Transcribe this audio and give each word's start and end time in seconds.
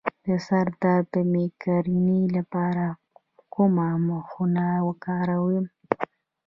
د 0.25 0.27
سر 0.47 0.65
درد 0.81 1.05
د 1.13 1.15
میګرین 1.31 2.09
لپاره 2.37 2.85
کومه 3.53 3.99
خونه 4.29 4.65
وکاروم؟ 4.87 5.65